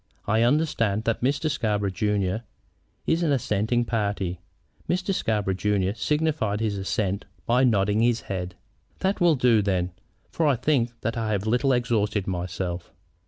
I 0.25 0.41
understand 0.41 1.03
that 1.03 1.21
Mr. 1.21 1.47
Scarborough, 1.47 1.91
junior, 1.91 2.43
is 3.05 3.21
an 3.21 3.31
assenting 3.31 3.85
party?" 3.85 4.41
Mr. 4.89 5.13
Scarborough, 5.13 5.53
junior, 5.53 5.93
signified 5.93 6.59
his 6.59 6.75
assent 6.75 7.25
by 7.45 7.63
nodding 7.63 8.01
his 8.01 8.21
head. 8.21 8.55
"That 9.01 9.21
will 9.21 9.35
do, 9.35 9.61
then, 9.61 9.91
for 10.31 10.47
I 10.47 10.55
think 10.55 10.99
that 11.01 11.17
I 11.19 11.33
have 11.33 11.45
a 11.45 11.49
little 11.51 11.71
exhausted 11.71 12.25
myself." 12.25 12.91